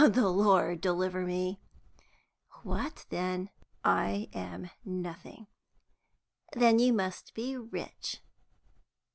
[0.01, 1.61] "The Lord deliver me!"
[2.63, 3.51] "What then?"
[3.85, 5.45] "I am nothing."
[6.53, 8.19] "Then you must be rich."